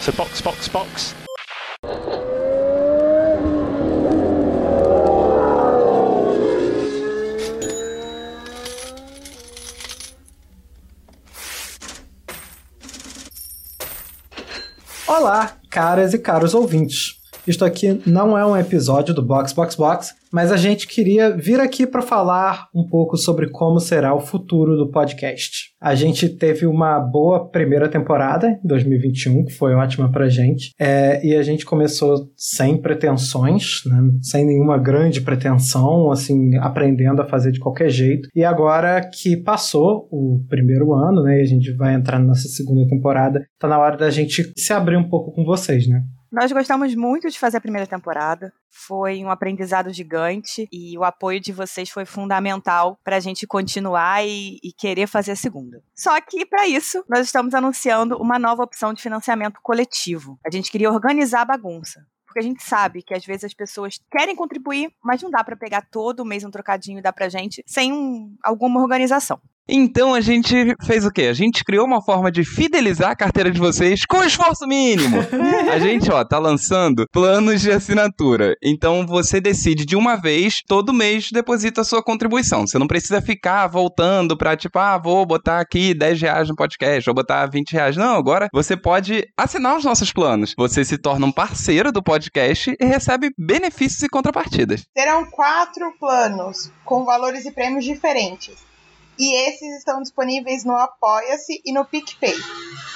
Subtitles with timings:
[0.00, 1.14] So box, box, box.
[15.06, 17.19] Olá, caras e caros ouvintes.
[17.46, 21.58] Isto aqui não é um episódio do Box Box Box, mas a gente queria vir
[21.58, 25.70] aqui para falar um pouco sobre como será o futuro do podcast.
[25.80, 31.24] A gente teve uma boa primeira temporada, em 2021, que foi ótima pra gente, é,
[31.26, 37.50] e a gente começou sem pretensões, né, sem nenhuma grande pretensão, assim, aprendendo a fazer
[37.50, 38.28] de qualquer jeito.
[38.34, 42.48] E agora que passou o primeiro ano, né, e a gente vai entrar na nossa
[42.48, 46.02] segunda temporada, tá na hora da gente se abrir um pouco com vocês, né?
[46.30, 48.52] Nós gostamos muito de fazer a primeira temporada.
[48.70, 54.24] Foi um aprendizado gigante e o apoio de vocês foi fundamental para a gente continuar
[54.24, 55.82] e, e, querer fazer a segunda.
[55.92, 60.38] Só que, para isso, nós estamos anunciando uma nova opção de financiamento coletivo.
[60.46, 62.06] A gente queria organizar a bagunça.
[62.24, 65.56] Porque a gente sabe que às vezes as pessoas querem contribuir, mas não dá para
[65.56, 69.40] pegar todo mês um trocadinho e dar pra gente sem um, alguma organização.
[69.72, 71.22] Então a gente fez o quê?
[71.22, 75.18] A gente criou uma forma de fidelizar a carteira de vocês com esforço mínimo.
[75.72, 78.56] a gente, ó, tá lançando planos de assinatura.
[78.60, 82.66] Então você decide de uma vez, todo mês deposita a sua contribuição.
[82.66, 87.06] Você não precisa ficar voltando pra, tipo, ah, vou botar aqui 10 reais no podcast,
[87.06, 87.96] vou botar 20 reais.
[87.96, 90.52] Não, agora você pode assinar os nossos planos.
[90.58, 94.82] Você se torna um parceiro do podcast e recebe benefícios e contrapartidas.
[94.92, 98.69] Terão quatro planos com valores e prêmios diferentes
[99.20, 102.34] e esses estão disponíveis no Apoia-se e no PicPay.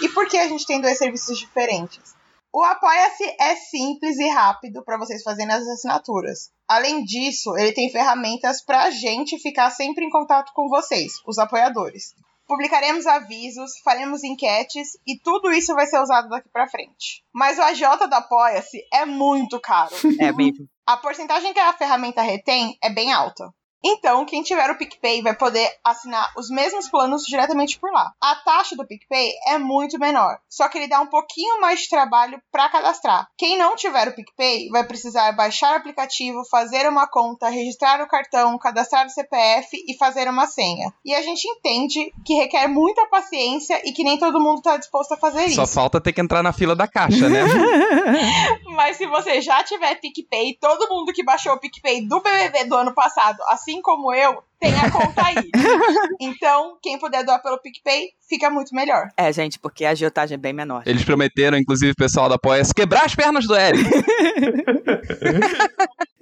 [0.00, 2.14] E por que a gente tem dois serviços diferentes?
[2.50, 6.50] O Apoia-se é simples e rápido para vocês fazerem as assinaturas.
[6.66, 11.36] Além disso, ele tem ferramentas para a gente ficar sempre em contato com vocês, os
[11.36, 12.14] apoiadores.
[12.46, 17.22] Publicaremos avisos, faremos enquetes e tudo isso vai ser usado daqui para frente.
[17.34, 19.94] Mas o AJ do Apoia-se é muito caro.
[20.18, 20.66] É mesmo.
[20.86, 23.52] A porcentagem que a ferramenta retém é bem alta.
[23.84, 28.12] Então, quem tiver o PicPay vai poder assinar os mesmos planos diretamente por lá.
[28.20, 31.90] A taxa do PicPay é muito menor, só que ele dá um pouquinho mais de
[31.90, 33.28] trabalho para cadastrar.
[33.36, 38.08] Quem não tiver o PicPay vai precisar baixar o aplicativo, fazer uma conta, registrar o
[38.08, 40.92] cartão, cadastrar o CPF e fazer uma senha.
[41.04, 45.12] E a gente entende que requer muita paciência e que nem todo mundo está disposto
[45.12, 45.56] a fazer Só isso.
[45.56, 47.42] Só falta ter que entrar na fila da caixa, né?
[48.94, 52.76] Mas se você já tiver PicPay, todo mundo que baixou o PicPay do BBB do
[52.76, 55.50] ano passado, assim como eu, tem a conta aí.
[56.20, 59.08] então, quem puder doar pelo PicPay, fica muito melhor.
[59.16, 60.84] É, gente, porque a agiotagem é bem menor.
[60.86, 63.82] Eles prometeram, inclusive, o pessoal da Apoia, quebrar as pernas do Eric.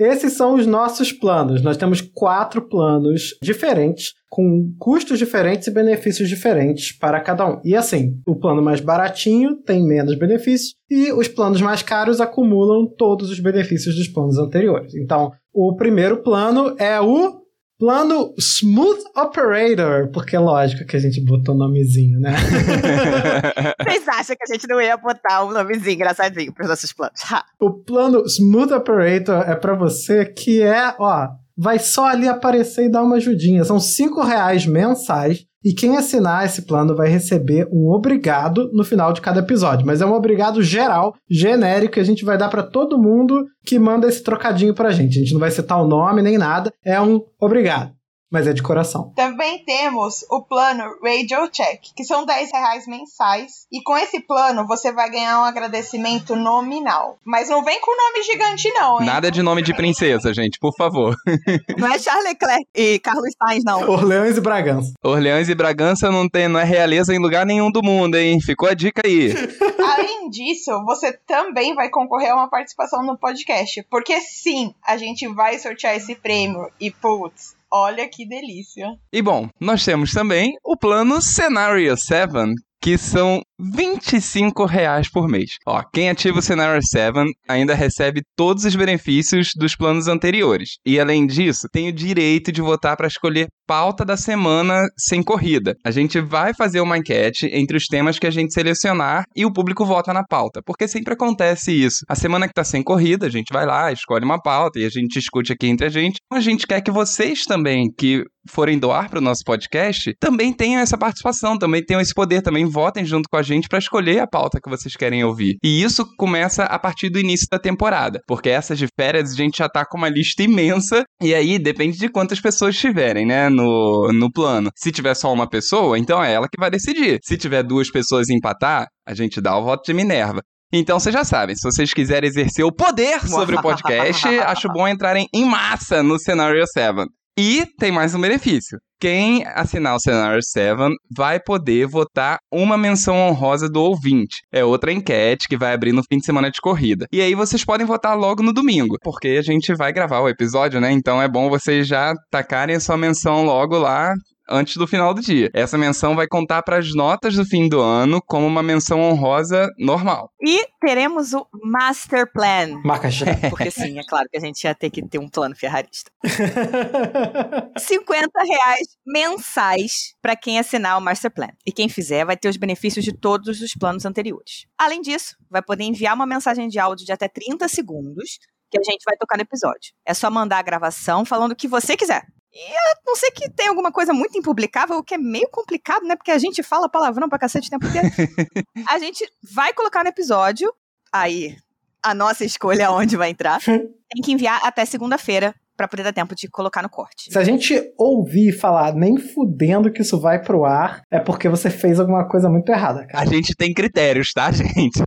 [0.03, 1.63] Esses são os nossos planos.
[1.63, 7.61] Nós temos quatro planos diferentes, com custos diferentes e benefícios diferentes para cada um.
[7.65, 12.87] E assim, o plano mais baratinho tem menos benefícios e os planos mais caros acumulam
[12.97, 14.95] todos os benefícios dos planos anteriores.
[14.95, 17.42] Então, o primeiro plano é o
[17.83, 22.31] Plano Smooth Operator, porque é lógico que a gente botou o nomezinho, né?
[23.83, 27.21] Vocês acham que a gente não ia botar um nomezinho engraçadinho para os nossos planos?
[27.29, 27.45] Ha.
[27.59, 32.89] O plano Smooth Operator é para você que é, ó, vai só ali aparecer e
[32.89, 33.65] dar uma ajudinha.
[33.65, 39.13] São cinco reais mensais e quem assinar esse plano vai receber um obrigado no final
[39.13, 39.87] de cada episódio.
[39.87, 43.79] Mas é um obrigado geral, genérico, que a gente vai dar para todo mundo que
[43.79, 45.19] manda esse trocadinho pra gente.
[45.19, 47.93] A gente não vai citar o nome nem nada, é um obrigado
[48.33, 49.13] mas é de coração.
[49.15, 53.67] Também temos o plano Radio Check, que são 10 reais mensais.
[53.71, 57.19] E com esse plano você vai ganhar um agradecimento nominal.
[57.23, 59.07] Mas não vem com nome gigante, não, hein?
[59.07, 61.15] Nada de nome de princesa, gente, por favor.
[61.77, 63.89] Não é Charles Leclerc e Carlos Sainz, não.
[63.91, 64.93] Orleans e Bragança.
[65.03, 68.41] Orleans e Bragança não, tem, não é realeza em lugar nenhum do mundo, hein?
[68.41, 69.33] Ficou a dica aí.
[69.79, 73.85] Além disso, você também vai concorrer a uma participação no podcast.
[73.91, 76.71] Porque sim, a gente vai sortear esse prêmio.
[76.81, 78.87] E putz, Olha que delícia.
[79.11, 82.33] E bom, nós temos também o plano Scenario 7,
[82.83, 85.53] que são 25 reais por mês.
[85.65, 90.79] Ó, quem ativa o Scenario 7 ainda recebe todos os benefícios dos planos anteriores.
[90.85, 95.77] E além disso, tem o direito de votar para escolher pauta da semana sem corrida.
[95.85, 99.53] A gente vai fazer uma enquete entre os temas que a gente selecionar e o
[99.53, 102.05] público vota na pauta, porque sempre acontece isso.
[102.09, 104.91] A semana que tá sem corrida, a gente vai lá, escolhe uma pauta e a
[104.91, 106.17] gente discute aqui entre a gente.
[106.33, 110.81] A gente quer que vocês também, que forem doar para o nosso podcast, também tenham
[110.81, 114.27] essa participação, também tenham esse poder, também votem junto com a gente para escolher a
[114.27, 115.57] pauta que vocês querem ouvir.
[115.63, 119.59] E isso começa a partir do início da temporada, porque essas de férias a gente
[119.59, 124.11] já tá com uma lista imensa e aí depende de quantas pessoas tiverem, né, no,
[124.13, 124.71] no plano.
[124.77, 127.19] Se tiver só uma pessoa, então é ela que vai decidir.
[127.23, 130.41] Se tiver duas pessoas empatar, a gente dá o voto de Minerva.
[130.73, 134.89] Então vocês já sabem, se vocês quiserem exercer o poder sobre o podcast, acho bom
[134.89, 137.07] entrarem em massa no Scenario 7.
[137.39, 138.79] E tem mais um benefício.
[139.01, 144.43] Quem assinar o Scenario 7 vai poder votar uma menção honrosa do ouvinte.
[144.53, 147.07] É outra enquete que vai abrir no fim de semana de corrida.
[147.11, 150.79] E aí vocês podem votar logo no domingo, porque a gente vai gravar o episódio,
[150.79, 150.93] né?
[150.93, 154.13] Então é bom vocês já tacarem a sua menção logo lá
[154.49, 155.51] antes do final do dia.
[155.55, 159.69] Essa menção vai contar para as notas do fim do ano como uma menção honrosa
[159.79, 160.31] normal.
[160.41, 162.81] E teremos o Master Plan.
[162.85, 163.27] Marca já.
[163.51, 166.11] Porque sim, é claro que a gente ia ter que ter um plano ferrarista.
[167.79, 171.51] 50 reais mensais para quem assinar o Master Plan.
[171.67, 174.67] E quem fizer vai ter os benefícios de todos os planos anteriores.
[174.79, 178.39] Além disso, vai poder enviar uma mensagem de áudio de até 30 segundos
[178.71, 179.93] que a gente vai tocar no episódio.
[180.07, 182.23] É só mandar a gravação falando o que você quiser.
[182.55, 186.05] E a não ser que tenha alguma coisa muito impublicável, o que é meio complicado,
[186.05, 186.15] né?
[186.17, 188.09] Porque a gente fala palavrão pra cacete o tempo inteiro.
[188.91, 190.73] a gente vai colocar no episódio,
[191.13, 191.57] aí
[192.03, 193.59] a nossa escolha onde vai entrar.
[193.65, 197.33] Tem que enviar até segunda-feira pra poder dar tempo de colocar no corte.
[197.33, 201.71] Se a gente ouvir falar nem fudendo que isso vai pro ar, é porque você
[201.71, 203.27] fez alguma coisa muito errada, A cara.
[203.27, 205.03] gente tem critérios, tá, gente?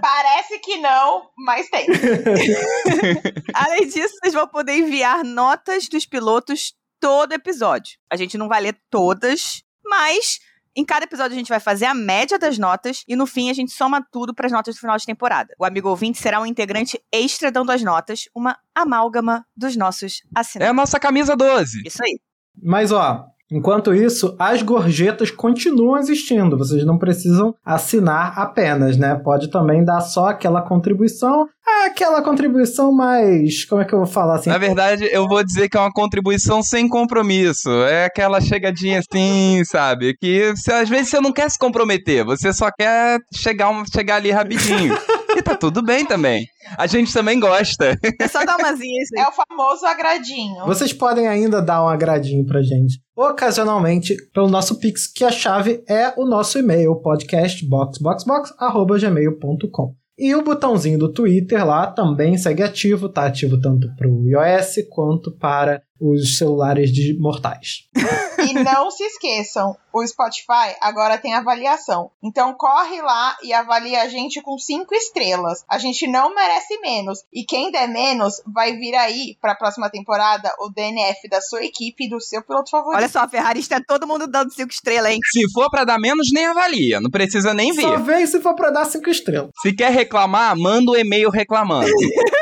[0.00, 1.86] Parece que não, mas tem.
[3.54, 7.98] Além disso, vocês vão poder enviar notas dos pilotos todo episódio.
[8.10, 10.38] A gente não vai ler todas, mas
[10.76, 13.52] em cada episódio a gente vai fazer a média das notas e no fim a
[13.52, 15.54] gente soma tudo para as notas do final de temporada.
[15.58, 20.28] O amigo ouvinte será um integrante extra dando as notas, uma amálgama dos nossos É
[20.36, 20.76] a assinantes.
[20.76, 21.82] nossa camisa 12.
[21.86, 22.20] Isso aí.
[22.62, 26.56] Mas ó, enquanto isso, as gorjetas continuam existindo.
[26.56, 29.14] Vocês não precisam assinar apenas, né?
[29.14, 31.46] Pode também dar só aquela contribuição,
[31.84, 34.50] aquela contribuição mais, como é que eu vou falar assim?
[34.50, 37.70] Na verdade, eu vou dizer que é uma contribuição sem compromisso.
[37.84, 40.14] É aquela chegadinha assim, sabe?
[40.18, 44.96] Que às vezes você não quer se comprometer, você só quer chegar, chegar ali rapidinho.
[45.40, 46.46] e tá tudo bem também.
[46.78, 47.98] A gente também gosta.
[48.20, 49.24] É só dar isso aí.
[49.24, 50.64] É o famoso agradinho.
[50.66, 55.82] Vocês podem ainda dar um agradinho pra gente, ocasionalmente, pelo nosso Pix, que a chave
[55.88, 59.94] é o nosso e-mail, podcastboxboxbox.gmail.com.
[60.18, 65.34] E o botãozinho do Twitter lá também segue ativo, tá ativo tanto pro iOS quanto
[65.38, 67.88] para os celulares de mortais.
[68.48, 72.10] E não se esqueçam, o Spotify agora tem avaliação.
[72.22, 75.64] Então corre lá e avalia a gente com cinco estrelas.
[75.68, 77.20] A gente não merece menos.
[77.32, 82.04] E quem der menos vai vir aí pra próxima temporada o DNF da sua equipe
[82.04, 82.96] e do seu piloto favorito.
[82.98, 85.18] Olha só, a Ferrari está todo mundo dando cinco estrelas, hein?
[85.32, 87.00] Se for pra dar menos, nem avalia.
[87.00, 88.02] Não precisa nem Só ver.
[88.02, 89.50] vem se for pra dar cinco estrelas.
[89.62, 91.90] Se quer reclamar, manda o e-mail reclamando.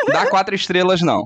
[0.09, 1.25] Dá quatro estrelas, não.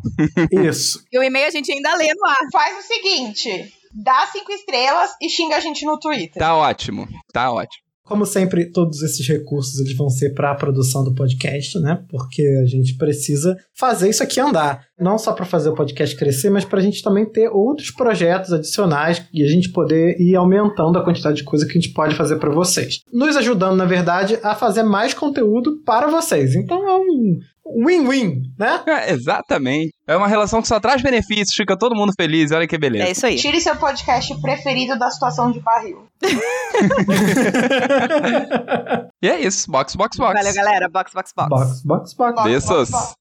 [0.51, 1.05] Isso.
[1.13, 2.37] E o e-mail a gente ainda lê no ar.
[2.53, 6.41] Faz o seguinte: dá cinco estrelas e xinga a gente no Twitter.
[6.41, 7.09] Tá ótimo.
[7.33, 7.83] Tá ótimo.
[8.05, 12.05] Como sempre, todos esses recursos eles vão ser para a produção do podcast, né?
[12.11, 14.85] Porque a gente precisa fazer isso aqui andar.
[14.99, 18.53] Não só para fazer o podcast crescer, mas para a gente também ter outros projetos
[18.53, 22.17] adicionais e a gente poder ir aumentando a quantidade de coisa que a gente pode
[22.17, 23.01] fazer para vocês.
[23.13, 26.57] Nos ajudando, na verdade, a fazer mais conteúdo para vocês.
[26.57, 27.39] Então é um
[27.85, 28.83] win-win, né?
[28.87, 29.93] É, exatamente.
[30.07, 32.51] É uma relação que só traz benefícios, fica todo mundo feliz.
[32.53, 33.05] Olha que beleza.
[33.05, 33.37] É isso aí.
[33.37, 36.07] Tire seu podcast preferido da situação de barril.
[39.23, 39.71] E é isso.
[39.71, 40.33] Box, box, box.
[40.35, 40.89] Valeu, galera.
[40.89, 41.49] Box, box, box.
[41.49, 42.35] box, box, box.
[42.35, 42.91] Box, Beijos.
[42.91, 43.15] box, box.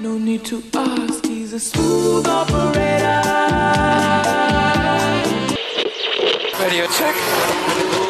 [0.00, 3.20] No need to ask, he's a smooth operator.
[6.58, 7.14] Radio check.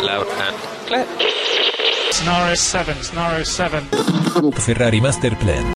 [0.03, 1.07] Loud and clear.
[2.21, 3.89] Scenario 7, Scenario 7.
[4.59, 5.73] Ferrari Master Plan.